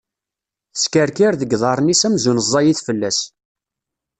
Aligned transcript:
Teskerkir 0.73 1.33
deg 1.37 1.49
yiḍarren-is 1.51 2.01
amzun 2.07 2.43
ẓẓayit 2.45 2.79
fell-as. 2.87 3.19